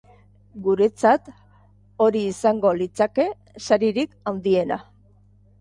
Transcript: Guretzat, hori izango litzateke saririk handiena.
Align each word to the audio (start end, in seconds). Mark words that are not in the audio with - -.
Guretzat, 0.67 1.27
hori 2.05 2.23
izango 2.31 2.73
litzateke 2.81 3.29
saririk 3.67 4.17
handiena. 4.33 4.83